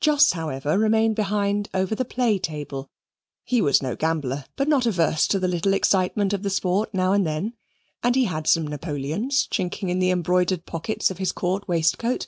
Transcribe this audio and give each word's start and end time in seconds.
Jos, 0.00 0.32
however, 0.32 0.76
remained 0.76 1.14
behind 1.14 1.68
over 1.72 1.94
the 1.94 2.04
play 2.04 2.36
table; 2.36 2.90
he 3.44 3.62
was 3.62 3.80
no 3.80 3.94
gambler, 3.94 4.44
but 4.56 4.66
not 4.66 4.86
averse 4.86 5.24
to 5.28 5.38
the 5.38 5.46
little 5.46 5.72
excitement 5.72 6.32
of 6.32 6.42
the 6.42 6.50
sport 6.50 6.92
now 6.92 7.12
and 7.12 7.24
then, 7.24 7.52
and 8.02 8.16
he 8.16 8.24
had 8.24 8.48
some 8.48 8.66
Napoleons 8.66 9.46
chinking 9.46 9.88
in 9.88 10.00
the 10.00 10.10
embroidered 10.10 10.66
pockets 10.66 11.12
of 11.12 11.18
his 11.18 11.30
court 11.30 11.68
waistcoat. 11.68 12.26